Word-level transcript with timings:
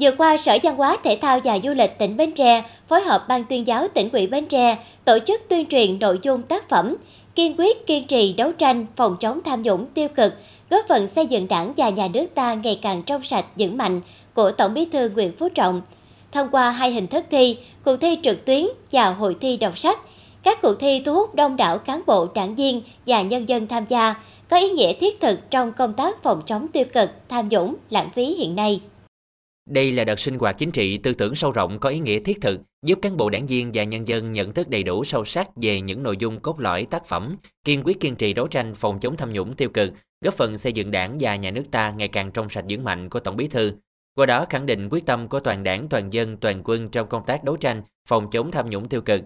Vừa 0.00 0.10
qua, 0.18 0.36
Sở 0.36 0.58
Văn 0.62 0.76
hóa 0.76 0.96
Thể 1.04 1.18
thao 1.22 1.40
và 1.44 1.58
Du 1.58 1.70
lịch 1.70 1.98
tỉnh 1.98 2.16
Bến 2.16 2.32
Tre 2.32 2.64
phối 2.88 3.00
hợp 3.00 3.28
Ban 3.28 3.44
tuyên 3.44 3.66
giáo 3.66 3.88
tỉnh 3.88 4.08
ủy 4.12 4.26
Bến 4.26 4.46
Tre 4.46 4.78
tổ 5.04 5.18
chức 5.26 5.40
tuyên 5.48 5.66
truyền 5.66 5.98
nội 5.98 6.18
dung 6.22 6.42
tác 6.42 6.68
phẩm 6.68 6.96
kiên 7.34 7.54
quyết 7.58 7.86
kiên 7.86 8.06
trì 8.06 8.32
đấu 8.32 8.52
tranh 8.52 8.86
phòng 8.96 9.16
chống 9.20 9.40
tham 9.44 9.62
nhũng 9.62 9.86
tiêu 9.86 10.08
cực, 10.08 10.34
góp 10.70 10.84
phần 10.88 11.08
xây 11.16 11.26
dựng 11.26 11.48
đảng 11.48 11.72
và 11.76 11.88
nhà 11.88 12.08
nước 12.14 12.26
ta 12.34 12.54
ngày 12.54 12.78
càng 12.82 13.02
trong 13.02 13.22
sạch 13.22 13.44
vững 13.56 13.76
mạnh 13.76 14.00
của 14.34 14.50
Tổng 14.50 14.74
bí 14.74 14.84
thư 14.84 15.08
Nguyễn 15.08 15.32
Phú 15.38 15.48
Trọng. 15.48 15.82
Thông 16.32 16.48
qua 16.52 16.70
hai 16.70 16.90
hình 16.90 17.06
thức 17.06 17.24
thi, 17.30 17.56
cuộc 17.84 17.96
thi 17.96 18.18
trực 18.22 18.44
tuyến 18.44 18.66
và 18.92 19.10
hội 19.10 19.36
thi 19.40 19.56
đọc 19.56 19.78
sách, 19.78 19.98
các 20.42 20.62
cuộc 20.62 20.74
thi 20.80 21.02
thu 21.04 21.14
hút 21.14 21.34
đông 21.34 21.56
đảo 21.56 21.78
cán 21.78 22.02
bộ, 22.06 22.26
đảng 22.34 22.54
viên 22.54 22.82
và 23.06 23.22
nhân 23.22 23.48
dân 23.48 23.66
tham 23.66 23.84
gia, 23.88 24.14
có 24.48 24.56
ý 24.56 24.70
nghĩa 24.70 24.92
thiết 24.92 25.20
thực 25.20 25.50
trong 25.50 25.72
công 25.72 25.92
tác 25.92 26.22
phòng 26.22 26.42
chống 26.46 26.68
tiêu 26.68 26.84
cực, 26.92 27.10
tham 27.28 27.48
nhũng, 27.48 27.74
lãng 27.90 28.10
phí 28.14 28.24
hiện 28.24 28.56
nay. 28.56 28.80
Đây 29.70 29.92
là 29.92 30.04
đợt 30.04 30.20
sinh 30.20 30.38
hoạt 30.38 30.58
chính 30.58 30.70
trị 30.70 30.98
tư 30.98 31.14
tưởng 31.14 31.34
sâu 31.34 31.52
rộng 31.52 31.78
có 31.78 31.88
ý 31.88 31.98
nghĩa 31.98 32.20
thiết 32.20 32.40
thực, 32.40 32.60
giúp 32.86 32.98
cán 33.02 33.16
bộ 33.16 33.30
đảng 33.30 33.46
viên 33.46 33.70
và 33.74 33.84
nhân 33.84 34.08
dân 34.08 34.32
nhận 34.32 34.52
thức 34.52 34.68
đầy 34.68 34.82
đủ 34.82 35.04
sâu 35.04 35.24
sắc 35.24 35.48
về 35.56 35.80
những 35.80 36.02
nội 36.02 36.16
dung 36.16 36.40
cốt 36.40 36.60
lõi 36.60 36.86
tác 36.90 37.06
phẩm, 37.06 37.36
kiên 37.64 37.82
quyết 37.84 38.00
kiên 38.00 38.16
trì 38.16 38.32
đấu 38.32 38.46
tranh 38.46 38.74
phòng 38.74 39.00
chống 39.00 39.16
tham 39.16 39.32
nhũng 39.32 39.56
tiêu 39.56 39.68
cực, 39.68 39.92
góp 40.24 40.34
phần 40.34 40.58
xây 40.58 40.72
dựng 40.72 40.90
đảng 40.90 41.16
và 41.20 41.36
nhà 41.36 41.50
nước 41.50 41.62
ta 41.70 41.90
ngày 41.90 42.08
càng 42.08 42.30
trong 42.30 42.48
sạch 42.48 42.64
vững 42.68 42.84
mạnh 42.84 43.08
của 43.08 43.20
Tổng 43.20 43.36
Bí 43.36 43.48
thư. 43.48 43.72
Qua 44.14 44.26
đó 44.26 44.46
khẳng 44.50 44.66
định 44.66 44.88
quyết 44.90 45.06
tâm 45.06 45.28
của 45.28 45.40
toàn 45.40 45.62
đảng, 45.62 45.88
toàn 45.88 46.12
dân, 46.12 46.36
toàn 46.36 46.62
quân 46.64 46.88
trong 46.88 47.08
công 47.08 47.26
tác 47.26 47.44
đấu 47.44 47.56
tranh 47.56 47.82
phòng 48.08 48.30
chống 48.30 48.50
tham 48.50 48.70
nhũng 48.70 48.88
tiêu 48.88 49.00
cực, 49.00 49.22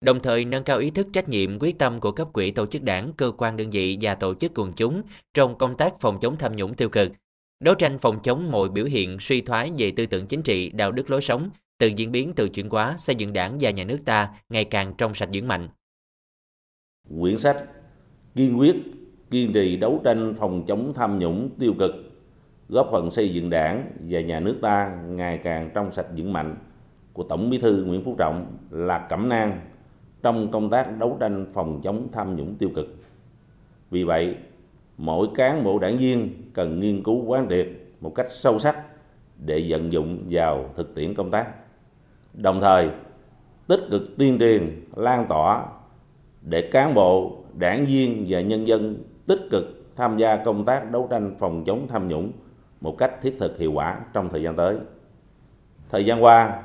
đồng 0.00 0.20
thời 0.20 0.44
nâng 0.44 0.64
cao 0.64 0.78
ý 0.78 0.90
thức 0.90 1.06
trách 1.12 1.28
nhiệm 1.28 1.58
quyết 1.58 1.78
tâm 1.78 2.00
của 2.00 2.12
cấp 2.12 2.28
quỹ 2.32 2.50
tổ 2.50 2.66
chức 2.66 2.82
đảng, 2.82 3.12
cơ 3.16 3.32
quan 3.38 3.56
đơn 3.56 3.70
vị 3.70 3.98
và 4.00 4.14
tổ 4.14 4.34
chức 4.34 4.52
quần 4.54 4.72
chúng 4.72 5.02
trong 5.34 5.58
công 5.58 5.76
tác 5.76 6.00
phòng 6.00 6.18
chống 6.20 6.36
tham 6.38 6.56
nhũng 6.56 6.74
tiêu 6.74 6.88
cực, 6.88 7.12
đấu 7.60 7.74
tranh 7.74 7.98
phòng 7.98 8.18
chống 8.22 8.50
mọi 8.50 8.68
biểu 8.68 8.84
hiện 8.84 9.16
suy 9.20 9.40
thoái 9.40 9.72
về 9.78 9.92
tư 9.96 10.06
tưởng 10.06 10.26
chính 10.26 10.42
trị, 10.42 10.70
đạo 10.70 10.92
đức 10.92 11.10
lối 11.10 11.20
sống, 11.20 11.50
từ 11.78 11.86
diễn 11.86 12.12
biến 12.12 12.32
từ 12.36 12.48
chuyển 12.48 12.68
hóa, 12.68 12.94
xây 12.98 13.16
dựng 13.16 13.32
đảng 13.32 13.56
và 13.60 13.70
nhà 13.70 13.84
nước 13.84 13.98
ta 14.04 14.28
ngày 14.48 14.64
càng 14.64 14.94
trong 14.98 15.14
sạch 15.14 15.28
vững 15.32 15.48
mạnh. 15.48 15.68
Quyển 17.20 17.38
sách 17.38 17.64
kiên 18.34 18.58
quyết 18.58 18.76
kiên 19.30 19.52
trì 19.52 19.76
đấu 19.76 20.00
tranh 20.04 20.34
phòng 20.38 20.64
chống 20.66 20.92
tham 20.96 21.18
nhũng 21.18 21.50
tiêu 21.58 21.74
cực, 21.78 21.90
góp 22.68 22.88
phần 22.92 23.10
xây 23.10 23.34
dựng 23.34 23.50
đảng 23.50 23.90
và 24.08 24.20
nhà 24.20 24.40
nước 24.40 24.58
ta 24.62 24.98
ngày 25.08 25.40
càng 25.44 25.70
trong 25.74 25.92
sạch 25.92 26.06
vững 26.16 26.32
mạnh 26.32 26.56
của 27.12 27.22
Tổng 27.22 27.50
Bí 27.50 27.58
thư 27.58 27.84
Nguyễn 27.84 28.04
Phú 28.04 28.14
Trọng 28.18 28.56
là 28.70 29.06
cẩm 29.10 29.28
nang 29.28 29.60
trong 30.22 30.50
công 30.50 30.70
tác 30.70 30.98
đấu 30.98 31.16
tranh 31.20 31.46
phòng 31.54 31.80
chống 31.84 32.08
tham 32.12 32.36
nhũng 32.36 32.54
tiêu 32.54 32.70
cực. 32.74 32.96
Vì 33.90 34.04
vậy, 34.04 34.36
mỗi 35.00 35.28
cán 35.34 35.64
bộ 35.64 35.78
đảng 35.78 35.98
viên 35.98 36.30
cần 36.54 36.80
nghiên 36.80 37.02
cứu 37.02 37.24
quán 37.24 37.46
triệt 37.50 37.68
một 38.00 38.14
cách 38.14 38.26
sâu 38.30 38.58
sắc 38.58 38.76
để 39.38 39.66
vận 39.68 39.92
dụng 39.92 40.24
vào 40.30 40.70
thực 40.76 40.94
tiễn 40.94 41.14
công 41.14 41.30
tác. 41.30 41.46
Đồng 42.34 42.60
thời, 42.60 42.90
tích 43.66 43.80
cực 43.90 44.02
tuyên 44.18 44.38
truyền, 44.38 44.84
lan 44.96 45.26
tỏa 45.28 45.66
để 46.42 46.62
cán 46.72 46.94
bộ, 46.94 47.36
đảng 47.58 47.86
viên 47.86 48.24
và 48.28 48.40
nhân 48.40 48.66
dân 48.66 49.04
tích 49.26 49.40
cực 49.50 49.64
tham 49.96 50.18
gia 50.18 50.36
công 50.36 50.64
tác 50.64 50.90
đấu 50.90 51.08
tranh 51.10 51.34
phòng 51.38 51.64
chống 51.66 51.86
tham 51.88 52.08
nhũng 52.08 52.32
một 52.80 52.98
cách 52.98 53.22
thiết 53.22 53.36
thực 53.40 53.58
hiệu 53.58 53.72
quả 53.72 54.00
trong 54.12 54.28
thời 54.28 54.42
gian 54.42 54.56
tới. 54.56 54.76
Thời 55.90 56.04
gian 56.04 56.24
qua, 56.24 56.62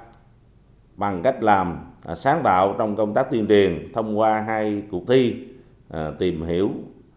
bằng 0.96 1.22
cách 1.24 1.44
làm 1.44 1.78
à, 2.06 2.16
sáng 2.16 2.42
tạo 2.44 2.76
trong 2.78 2.96
công 2.96 3.14
tác 3.14 3.32
tuyên 3.32 3.48
truyền 3.48 3.92
thông 3.94 4.20
qua 4.20 4.42
hai 4.42 4.84
cuộc 4.92 5.08
thi 5.08 5.36
à, 5.90 6.12
tìm 6.20 6.44
hiểu 6.46 6.70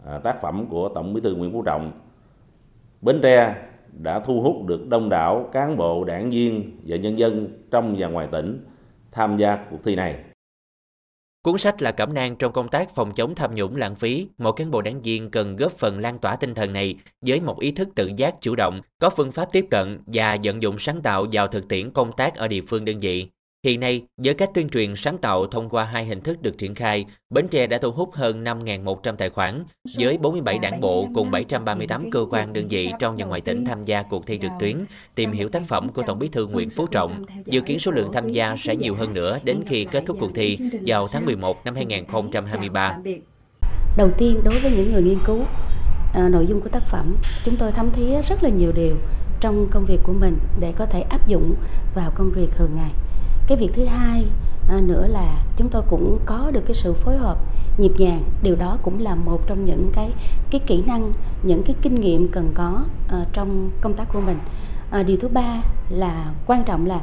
à, 0.08 0.18
tác 0.18 0.42
phẩm 0.42 0.66
của 0.70 0.88
Tổng 0.94 1.14
Bí 1.14 1.20
thư 1.20 1.34
Nguyễn 1.34 1.52
Phú 1.52 1.62
Trọng. 1.62 1.92
Bến 3.00 3.20
Tre 3.22 3.54
đã 3.92 4.20
thu 4.20 4.40
hút 4.42 4.66
được 4.66 4.88
đông 4.88 5.08
đảo 5.08 5.50
cán 5.52 5.76
bộ, 5.76 6.04
đảng 6.04 6.30
viên 6.30 6.80
và 6.86 6.96
nhân 6.96 7.18
dân 7.18 7.48
trong 7.70 7.94
và 7.98 8.08
ngoài 8.08 8.28
tỉnh 8.32 8.64
tham 9.12 9.36
gia 9.36 9.66
cuộc 9.70 9.78
thi 9.84 9.94
này. 9.94 10.24
Cuốn 11.42 11.58
sách 11.58 11.82
là 11.82 11.92
cẩm 11.92 12.14
nang 12.14 12.36
trong 12.36 12.52
công 12.52 12.68
tác 12.68 12.90
phòng 12.90 13.12
chống 13.14 13.34
tham 13.34 13.54
nhũng 13.54 13.76
lãng 13.76 13.94
phí. 13.94 14.28
Mỗi 14.38 14.52
cán 14.56 14.70
bộ 14.70 14.82
đảng 14.82 15.00
viên 15.00 15.30
cần 15.30 15.56
góp 15.56 15.72
phần 15.72 15.98
lan 15.98 16.18
tỏa 16.18 16.36
tinh 16.36 16.54
thần 16.54 16.72
này 16.72 16.96
với 17.26 17.40
một 17.40 17.60
ý 17.60 17.72
thức 17.72 17.88
tự 17.94 18.10
giác 18.16 18.34
chủ 18.40 18.54
động, 18.56 18.80
có 19.00 19.10
phương 19.10 19.32
pháp 19.32 19.48
tiếp 19.52 19.66
cận 19.70 19.98
và 20.06 20.36
vận 20.42 20.62
dụng 20.62 20.78
sáng 20.78 21.02
tạo 21.02 21.26
vào 21.32 21.48
thực 21.48 21.68
tiễn 21.68 21.90
công 21.90 22.12
tác 22.12 22.34
ở 22.34 22.48
địa 22.48 22.60
phương 22.68 22.84
đơn 22.84 22.98
vị. 22.98 23.28
Hiện 23.64 23.80
nay, 23.80 24.02
với 24.16 24.34
cách 24.34 24.50
tuyên 24.54 24.68
truyền 24.68 24.96
sáng 24.96 25.18
tạo 25.18 25.46
thông 25.46 25.68
qua 25.68 25.84
hai 25.84 26.04
hình 26.04 26.20
thức 26.20 26.42
được 26.42 26.58
triển 26.58 26.74
khai, 26.74 27.04
Bến 27.30 27.48
Tre 27.48 27.66
đã 27.66 27.78
thu 27.78 27.90
hút 27.90 28.10
hơn 28.12 28.44
5.100 28.44 29.16
tài 29.16 29.30
khoản, 29.30 29.64
với 29.98 30.18
47 30.18 30.58
đảng 30.58 30.80
bộ 30.80 31.08
cùng 31.14 31.30
738 31.30 32.10
cơ 32.10 32.26
quan 32.30 32.52
đơn 32.52 32.68
vị 32.68 32.90
trong 32.98 33.14
và 33.18 33.24
ngoài 33.24 33.40
tỉnh 33.40 33.64
tham 33.64 33.84
gia 33.84 34.02
cuộc 34.02 34.26
thi 34.26 34.38
trực 34.38 34.50
tuyến, 34.60 34.84
tìm 35.14 35.32
hiểu 35.32 35.48
tác 35.48 35.62
phẩm 35.68 35.88
của 35.88 36.02
Tổng 36.02 36.18
bí 36.18 36.28
thư 36.28 36.46
Nguyễn 36.46 36.70
Phú 36.70 36.86
Trọng. 36.86 37.24
Dự 37.44 37.60
kiến 37.60 37.78
số 37.78 37.90
lượng 37.90 38.12
tham 38.12 38.28
gia 38.28 38.56
sẽ 38.56 38.76
nhiều 38.76 38.94
hơn 38.94 39.14
nữa 39.14 39.38
đến 39.44 39.56
khi 39.66 39.84
kết 39.84 40.02
thúc 40.06 40.16
cuộc 40.20 40.30
thi 40.34 40.58
vào 40.86 41.06
tháng 41.12 41.26
11 41.26 41.64
năm 41.64 41.74
2023. 41.74 42.98
Đầu 43.96 44.10
tiên, 44.18 44.40
đối 44.44 44.58
với 44.60 44.70
những 44.70 44.92
người 44.92 45.02
nghiên 45.02 45.18
cứu 45.26 45.44
à, 46.14 46.28
nội 46.28 46.46
dung 46.46 46.60
của 46.60 46.68
tác 46.68 46.82
phẩm, 46.90 47.16
chúng 47.44 47.56
tôi 47.56 47.72
thấm 47.72 47.90
thía 47.96 48.22
rất 48.22 48.42
là 48.42 48.50
nhiều 48.50 48.72
điều 48.72 48.96
trong 49.40 49.68
công 49.70 49.84
việc 49.84 49.98
của 50.02 50.12
mình 50.12 50.38
để 50.60 50.72
có 50.78 50.86
thể 50.86 51.00
áp 51.00 51.28
dụng 51.28 51.54
vào 51.94 52.12
công 52.14 52.30
việc 52.30 52.48
thường 52.56 52.70
ngày 52.76 52.90
cái 53.48 53.58
việc 53.58 53.70
thứ 53.74 53.84
hai 53.84 54.26
à, 54.68 54.80
nữa 54.80 55.06
là 55.06 55.42
chúng 55.56 55.68
tôi 55.68 55.82
cũng 55.88 56.18
có 56.26 56.50
được 56.52 56.62
cái 56.66 56.74
sự 56.74 56.92
phối 56.92 57.16
hợp 57.16 57.38
nhịp 57.78 57.92
nhàng. 57.98 58.22
Điều 58.42 58.56
đó 58.56 58.78
cũng 58.82 59.00
là 59.00 59.14
một 59.14 59.46
trong 59.46 59.64
những 59.64 59.90
cái 59.92 60.12
cái 60.50 60.60
kỹ 60.66 60.82
năng 60.86 61.12
những 61.42 61.62
cái 61.62 61.76
kinh 61.82 61.94
nghiệm 61.94 62.28
cần 62.28 62.50
có 62.54 62.84
à, 63.08 63.26
trong 63.32 63.70
công 63.80 63.94
tác 63.94 64.12
của 64.12 64.20
mình. 64.20 64.38
À, 64.90 65.02
điều 65.02 65.16
thứ 65.16 65.28
ba 65.28 65.62
là 65.90 66.32
quan 66.46 66.64
trọng 66.64 66.86
là 66.86 67.00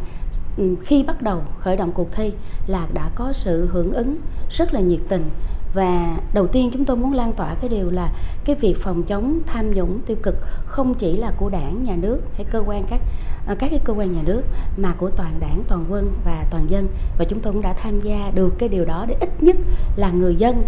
ừ, 0.58 0.76
khi 0.84 1.04
bắt 1.04 1.22
đầu 1.22 1.42
khởi 1.60 1.78
động 1.78 1.92
cuộc 1.92 2.12
thi 2.12 2.34
là 2.68 2.88
đã 2.94 3.10
có 3.16 3.34
sự 3.34 3.70
hưởng 3.72 3.92
ứng 3.92 4.18
rất 4.50 4.74
là 4.74 4.80
nhiệt 4.80 5.00
tình 5.10 5.30
và 5.76 6.18
đầu 6.34 6.48
tiên 6.48 6.70
chúng 6.74 6.86
tôi 6.86 6.98
muốn 6.98 7.14
lan 7.14 7.34
tỏa 7.34 7.56
cái 7.62 7.70
điều 7.70 7.90
là 7.90 8.12
cái 8.46 8.56
việc 8.56 8.78
phòng 8.80 9.04
chống 9.04 9.40
tham 9.46 9.72
nhũng 9.72 10.00
tiêu 10.06 10.18
cực 10.24 10.36
không 10.66 10.94
chỉ 10.94 11.18
là 11.18 11.32
của 11.38 11.50
đảng 11.50 11.84
nhà 11.84 11.96
nước 11.96 12.20
hay 12.36 12.46
cơ 12.52 12.64
quan 12.66 12.84
các 12.90 13.00
à, 13.48 13.56
các 13.60 13.68
cái 13.70 13.80
cơ 13.84 13.94
quan 13.94 14.14
nhà 14.14 14.22
nước 14.26 14.42
mà 14.78 14.94
của 14.98 15.10
toàn 15.10 15.40
đảng 15.40 15.64
toàn 15.68 15.86
quân 15.90 16.12
và 16.26 16.46
toàn 16.52 16.70
dân. 16.70 16.88
Và 17.18 17.26
chúng 17.26 17.40
tôi 17.40 17.54
cũng 17.54 17.62
đã 17.62 17.74
tham 17.74 18.00
gia 18.00 18.32
được 18.36 18.54
cái 18.60 18.70
điều 18.70 18.86
đó 18.86 19.06
để 19.08 19.16
ít 19.20 19.44
nhất 19.44 19.56
là 19.96 20.12
người 20.12 20.36
dân 20.36 20.64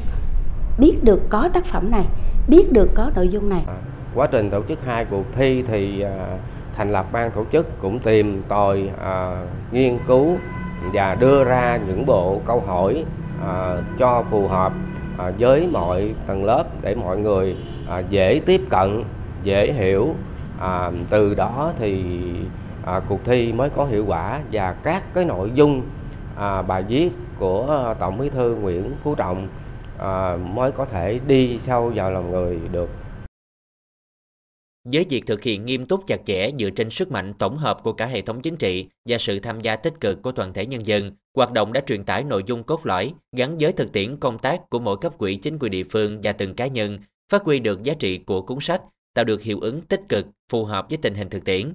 biết 0.80 1.04
được 1.04 1.22
có 1.30 1.50
tác 1.54 1.66
phẩm 1.66 1.92
này 1.92 2.06
biết 2.48 2.72
được 2.72 2.90
có 2.96 3.12
nội 3.16 3.28
dung 3.28 3.50
này. 3.50 3.66
Quá 4.16 4.28
trình 4.28 4.50
tổ 4.50 4.62
chức 4.68 4.86
hai 4.86 5.06
cuộc 5.06 5.26
thi 5.36 5.64
thì 5.68 6.02
à, 6.02 6.38
thành 6.76 6.92
lập 6.92 7.06
ban 7.12 7.32
tổ 7.32 7.44
chức 7.52 7.80
cũng 7.82 8.00
tìm 8.00 8.44
tòi 8.48 8.90
à, 9.02 9.46
nghiên 9.72 9.98
cứu 10.08 10.38
và 10.94 11.16
đưa 11.16 11.44
ra 11.44 11.80
những 11.88 12.06
bộ 12.06 12.42
câu 12.46 12.60
hỏi 12.60 13.06
à, 13.44 13.76
cho 14.00 14.24
phù 14.32 14.48
hợp. 14.48 14.74
À, 15.18 15.32
với 15.40 15.68
mọi 15.68 16.14
tầng 16.26 16.46
lớp 16.46 16.64
để 16.82 16.96
mọi 16.96 17.18
người 17.18 17.56
à, 17.90 18.00
dễ 18.00 18.42
tiếp 18.46 18.62
cận 18.70 19.04
dễ 19.44 19.72
hiểu. 19.74 20.16
À, 20.60 20.92
từ 21.10 21.34
đó 21.34 21.72
thì 21.80 22.04
à, 22.86 23.02
cuộc 23.10 23.20
thi 23.26 23.54
mới 23.54 23.70
có 23.70 23.86
hiệu 23.86 24.06
quả 24.06 24.40
và 24.52 24.74
các 24.84 25.04
cái 25.14 25.26
nội 25.26 25.52
dung 25.54 25.82
à, 26.36 26.62
bài 26.62 26.84
viết 26.84 27.10
của 27.40 27.96
tổng 28.00 28.18
bí 28.18 28.30
thư 28.30 28.56
nguyễn 28.56 28.92
phú 29.04 29.16
trọng 29.16 29.48
à, 30.00 30.36
mới 30.36 30.72
có 30.72 30.86
thể 30.86 31.20
đi 31.28 31.60
sâu 31.60 31.92
vào 31.96 32.12
lòng 32.12 32.32
người 32.32 32.60
được 32.72 32.90
với 34.92 35.06
việc 35.10 35.26
thực 35.26 35.44
hiện 35.44 35.66
nghiêm 35.66 35.86
túc 35.86 36.08
chặt 36.08 36.22
chẽ 36.26 36.52
dựa 36.60 36.70
trên 36.70 36.90
sức 36.90 37.12
mạnh 37.12 37.34
tổng 37.34 37.58
hợp 37.58 37.84
của 37.84 37.94
cả 37.94 38.06
hệ 38.06 38.22
thống 38.22 38.42
chính 38.42 38.56
trị 38.56 38.88
và 39.10 39.18
sự 39.18 39.40
tham 39.40 39.62
gia 39.62 39.76
tích 39.76 39.94
cực 40.02 40.22
của 40.22 40.32
toàn 40.32 40.54
thể 40.54 40.66
nhân 40.66 40.88
dân, 40.88 41.12
hoạt 41.36 41.52
động 41.52 41.74
đã 41.74 41.82
truyền 41.88 42.04
tải 42.04 42.24
nội 42.24 42.44
dung 42.46 42.64
cốt 42.64 42.86
lõi 42.86 43.14
gắn 43.36 43.58
với 43.60 43.72
thực 43.72 43.92
tiễn 43.92 44.18
công 44.18 44.40
tác 44.40 44.70
của 44.70 44.80
mỗi 44.80 44.98
cấp 44.98 45.18
quỹ 45.18 45.36
chính 45.36 45.58
quyền 45.60 45.72
địa 45.72 45.84
phương 45.84 46.20
và 46.24 46.32
từng 46.32 46.54
cá 46.54 46.68
nhân, 46.68 47.00
phát 47.32 47.44
huy 47.44 47.60
được 47.60 47.84
giá 47.84 47.94
trị 47.94 48.18
của 48.18 48.42
cuốn 48.42 48.60
sách, 48.60 48.82
tạo 49.14 49.26
được 49.26 49.42
hiệu 49.42 49.60
ứng 49.60 49.82
tích 49.82 50.02
cực, 50.10 50.26
phù 50.52 50.66
hợp 50.66 50.86
với 50.90 50.98
tình 51.02 51.16
hình 51.16 51.30
thực 51.30 51.46
tiễn. 51.46 51.74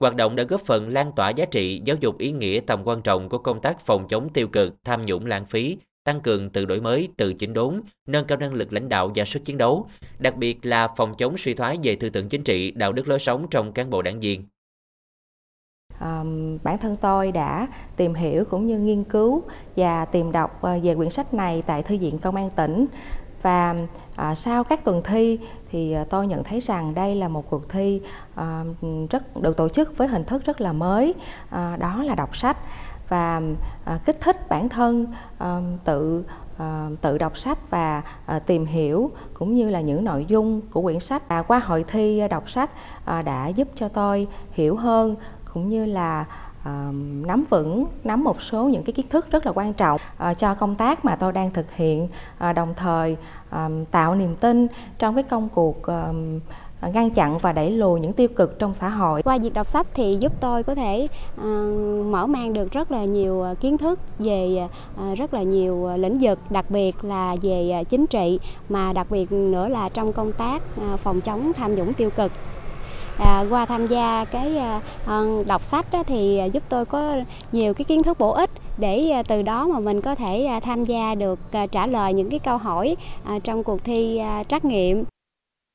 Hoạt 0.00 0.16
động 0.16 0.36
đã 0.36 0.44
góp 0.44 0.60
phần 0.60 0.88
lan 0.88 1.12
tỏa 1.16 1.30
giá 1.30 1.44
trị 1.44 1.82
giáo 1.84 1.96
dục 2.00 2.18
ý 2.18 2.32
nghĩa 2.32 2.60
tầm 2.66 2.82
quan 2.84 3.02
trọng 3.02 3.28
của 3.28 3.38
công 3.38 3.60
tác 3.60 3.80
phòng 3.80 4.08
chống 4.08 4.28
tiêu 4.32 4.48
cực, 4.48 4.74
tham 4.84 5.02
nhũng 5.02 5.26
lãng 5.26 5.46
phí 5.46 5.76
tăng 6.04 6.20
cường 6.20 6.50
tự 6.50 6.64
đổi 6.64 6.80
mới, 6.80 7.08
tự 7.16 7.34
chỉnh 7.34 7.52
đốn, 7.52 7.80
nâng 8.06 8.24
cao 8.24 8.38
năng 8.38 8.52
lực 8.54 8.72
lãnh 8.72 8.88
đạo 8.88 9.10
và 9.14 9.24
sức 9.24 9.44
chiến 9.44 9.58
đấu, 9.58 9.86
đặc 10.18 10.36
biệt 10.36 10.66
là 10.66 10.88
phòng 10.96 11.14
chống 11.18 11.36
suy 11.36 11.54
thoái 11.54 11.78
về 11.82 11.96
tư 11.96 12.10
tưởng 12.10 12.28
chính 12.28 12.44
trị, 12.44 12.70
đạo 12.70 12.92
đức 12.92 13.08
lối 13.08 13.18
sống 13.18 13.46
trong 13.50 13.72
cán 13.72 13.90
bộ 13.90 14.02
đảng 14.02 14.20
viên. 14.20 14.44
À, 15.98 16.24
bản 16.62 16.78
thân 16.78 16.96
tôi 16.96 17.32
đã 17.32 17.68
tìm 17.96 18.14
hiểu 18.14 18.44
cũng 18.44 18.66
như 18.66 18.78
nghiên 18.78 19.04
cứu 19.04 19.42
và 19.76 20.04
tìm 20.04 20.32
đọc 20.32 20.58
ờ, 20.62 20.78
về 20.82 20.94
quyển 20.94 21.10
sách 21.10 21.34
này 21.34 21.62
tại 21.66 21.82
thư 21.82 21.98
viện 21.98 22.18
công 22.18 22.36
an 22.36 22.50
tỉnh 22.50 22.86
và 23.42 23.74
à, 24.16 24.34
sau 24.34 24.64
các 24.64 24.84
tuần 24.84 25.02
thi 25.04 25.38
thì 25.70 25.92
ờ, 25.92 26.04
tôi 26.04 26.26
nhận 26.26 26.44
thấy 26.44 26.60
rằng 26.60 26.94
đây 26.94 27.14
là 27.14 27.28
một 27.28 27.50
cuộc 27.50 27.68
thi 27.68 28.00
à, 28.34 28.64
rất 29.10 29.36
được 29.36 29.56
tổ 29.56 29.68
chức 29.68 29.96
với 29.96 30.08
hình 30.08 30.24
thức 30.24 30.44
rất 30.44 30.60
là 30.60 30.72
mới 30.72 31.14
à, 31.50 31.76
đó 31.76 32.02
là 32.02 32.14
đọc 32.14 32.36
sách 32.36 32.56
và 33.08 33.42
à, 33.84 33.98
kích 34.04 34.20
thích 34.20 34.48
bản 34.48 34.68
thân 34.68 35.06
à, 35.38 35.60
tự 35.84 36.24
à, 36.58 36.88
tự 37.00 37.18
đọc 37.18 37.38
sách 37.38 37.70
và 37.70 38.02
tìm 38.46 38.66
hiểu, 38.66 39.10
cũng 39.34 39.54
như 39.54 39.70
là 39.70 39.80
những 39.80 40.04
nội 40.04 40.24
dung 40.28 40.60
của 40.70 40.82
quyển 40.82 41.00
sách. 41.00 41.28
và 41.28 41.42
qua 41.42 41.58
hội 41.58 41.84
thi 41.88 42.22
đọc 42.30 42.50
sách 42.50 42.70
đã 43.24 43.48
giúp 43.48 43.68
cho 43.74 43.88
tôi 43.88 44.26
hiểu 44.52 44.76
hơn, 44.76 45.16
cũng 45.54 45.68
như 45.68 45.86
là 45.86 46.24
nắm 47.26 47.44
vững, 47.50 47.86
nắm 48.04 48.24
một 48.24 48.42
số 48.42 48.68
những 48.68 48.82
cái 48.82 48.92
kiến 48.92 49.08
thức 49.08 49.30
rất 49.30 49.46
là 49.46 49.52
quan 49.52 49.72
trọng 49.72 50.00
cho 50.38 50.54
công 50.54 50.76
tác 50.76 51.04
mà 51.04 51.16
tôi 51.16 51.32
đang 51.32 51.50
thực 51.50 51.72
hiện 51.72 52.08
đồng 52.54 52.74
thời 52.74 53.16
tạo 53.90 54.14
niềm 54.14 54.36
tin 54.36 54.66
trong 54.98 55.14
cái 55.14 55.24
công 55.24 55.48
cuộc 55.48 55.76
À, 56.84 56.90
ngăn 56.94 57.10
chặn 57.10 57.38
và 57.38 57.52
đẩy 57.52 57.70
lùi 57.70 58.00
những 58.00 58.12
tiêu 58.12 58.28
cực 58.28 58.58
trong 58.58 58.74
xã 58.74 58.88
hội. 58.88 59.22
Qua 59.22 59.38
việc 59.38 59.54
đọc 59.54 59.66
sách 59.66 59.86
thì 59.94 60.16
giúp 60.20 60.32
tôi 60.40 60.62
có 60.62 60.74
thể 60.74 61.08
uh, 61.40 61.44
mở 62.06 62.26
mang 62.26 62.52
được 62.52 62.72
rất 62.72 62.92
là 62.92 63.04
nhiều 63.04 63.42
ờ, 63.42 63.54
kiến 63.60 63.78
thức 63.78 64.00
về 64.18 64.68
uh, 65.10 65.18
rất 65.18 65.34
là 65.34 65.42
nhiều 65.42 65.90
lĩnh 65.96 66.18
vực, 66.20 66.38
đặc 66.50 66.70
biệt 66.70 67.04
là 67.04 67.36
về 67.42 67.84
chính 67.88 68.06
trị 68.06 68.38
mà 68.68 68.92
đặc 68.92 69.06
biệt 69.10 69.32
nữa 69.32 69.68
là 69.68 69.88
trong 69.88 70.12
công 70.12 70.32
tác 70.32 70.62
uh, 70.92 71.00
phòng 71.00 71.20
chống 71.20 71.52
tham 71.52 71.74
nhũng 71.74 71.92
tiêu 71.92 72.10
cực 72.16 72.32
à, 73.18 73.44
qua 73.50 73.66
tham 73.66 73.86
gia 73.86 74.24
cái 74.24 74.58
à, 74.58 74.80
đọc 75.46 75.64
sách 75.64 75.86
đó, 75.92 76.02
thì 76.06 76.40
giúp 76.52 76.62
tôi 76.68 76.84
có 76.84 77.16
nhiều 77.52 77.74
cái 77.74 77.84
kiến 77.84 78.02
thức 78.02 78.18
bổ 78.18 78.30
ích 78.32 78.50
để 78.78 79.10
à, 79.10 79.22
từ 79.22 79.42
đó 79.42 79.66
mà 79.66 79.80
mình 79.80 80.00
có 80.00 80.14
thể 80.14 80.44
à, 80.44 80.60
tham 80.60 80.84
gia 80.84 81.14
được 81.14 81.38
à, 81.52 81.66
trả 81.66 81.86
lời 81.86 82.12
những 82.12 82.30
cái 82.30 82.38
câu 82.38 82.58
hỏi 82.58 82.96
à, 83.24 83.38
trong 83.38 83.64
cuộc 83.64 83.84
thi 83.84 84.18
à, 84.18 84.42
trắc 84.48 84.64
nghiệm 84.64 85.04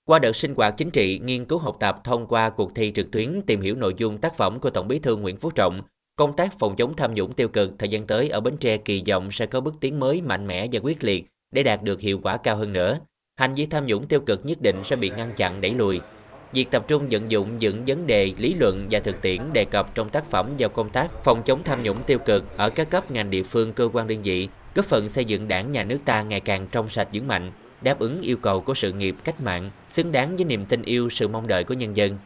qua 0.10 0.20
đợt 0.20 0.36
sinh 0.36 0.54
hoạt 0.56 0.78
chính 0.78 0.92
trị, 0.92 1.20
nghiên 1.24 1.46
cứu 1.46 1.60
học 1.60 1.78
tập 1.80 2.02
thông 2.04 2.28
qua 2.28 2.50
cuộc 2.50 2.76
thi 2.76 2.92
trực 2.96 3.12
tuyến 3.12 3.42
tìm 3.42 3.62
hiểu 3.62 3.76
nội 3.76 3.94
dung 3.98 4.18
tác 4.18 4.36
phẩm 4.36 4.60
của 4.60 4.70
Tổng 4.70 4.88
bí 4.88 5.00
thư 5.00 5.16
Nguyễn 5.16 5.38
Phú 5.38 5.52
Trọng, 5.52 5.82
công 6.16 6.36
tác 6.36 6.60
phòng 6.60 6.76
chống 6.76 6.96
tham 6.96 7.14
nhũng 7.14 7.34
tiêu 7.34 7.48
cực 7.48 7.72
thời 7.80 7.90
gian 7.90 8.08
tới 8.08 8.30
ở 8.30 8.40
Bến 8.40 8.58
Tre 8.58 8.78
kỳ 8.78 9.04
vọng 9.10 9.32
sẽ 9.32 9.46
có 9.46 9.62
bước 9.62 9.76
tiến 9.80 10.00
mới 10.00 10.22
mạnh 10.22 10.48
mẽ 10.48 10.68
và 10.72 10.80
quyết 10.84 11.04
liệt 11.04 11.26
để 11.52 11.64
đạt 11.64 11.84
được 11.84 12.00
hiệu 12.02 12.20
quả 12.24 12.38
cao 12.38 12.56
hơn 12.56 12.74
nữa. 12.74 12.98
Hành 13.40 13.54
vi 13.54 13.66
tham 13.66 13.86
nhũng 13.86 14.08
tiêu 14.08 14.20
cực 14.20 14.46
nhất 14.46 14.62
định 14.62 14.84
sẽ 14.84 14.96
bị 14.96 15.10
ngăn 15.10 15.34
chặn 15.36 15.62
đẩy 15.62 15.72
lùi. 15.72 16.00
Việc 16.54 16.72
tập 16.72 16.86
trung 16.88 17.08
vận 17.10 17.32
dụng 17.32 17.58
những 17.58 17.84
vấn 17.88 18.08
đề 18.08 18.34
lý 18.38 18.54
luận 18.54 18.88
và 18.92 19.00
thực 19.00 19.22
tiễn 19.22 19.54
đề 19.54 19.66
cập 19.66 19.96
trong 19.96 20.10
tác 20.10 20.26
phẩm 20.26 20.54
vào 20.60 20.70
công 20.70 20.90
tác 20.90 21.24
phòng 21.24 21.44
chống 21.46 21.64
tham 21.64 21.84
nhũng 21.84 22.04
tiêu 22.04 22.20
cực 22.20 22.58
ở 22.58 22.70
các 22.70 22.90
cấp 22.90 23.12
ngành 23.12 23.30
địa 23.30 23.44
phương 23.44 23.74
cơ 23.74 23.90
quan 23.94 24.08
đơn 24.08 24.22
vị, 24.24 24.48
góp 24.76 24.86
phần 24.86 25.10
xây 25.10 25.26
dựng 25.26 25.48
đảng 25.48 25.72
nhà 25.72 25.84
nước 25.84 26.00
ta 26.06 26.24
ngày 26.24 26.40
càng 26.40 26.68
trong 26.72 26.90
sạch 26.90 27.08
vững 27.14 27.28
mạnh, 27.28 27.52
đáp 27.82 28.00
ứng 28.00 28.22
yêu 28.22 28.38
cầu 28.38 28.62
của 28.62 28.74
sự 28.74 28.92
nghiệp 28.94 29.16
cách 29.24 29.42
mạng, 29.42 29.72
xứng 29.88 30.12
đáng 30.12 30.36
với 30.36 30.46
niềm 30.46 30.66
tin 30.66 30.82
yêu 30.82 31.10
sự 31.10 31.28
mong 31.28 31.48
đợi 31.48 31.64
của 31.64 31.74
nhân 31.74 31.98
dân. 31.98 32.18